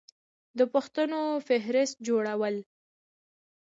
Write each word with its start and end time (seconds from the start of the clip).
د 0.57 0.59
پوښتنو 0.73 1.21
فهرست 1.47 1.95
جوړول 2.07 2.55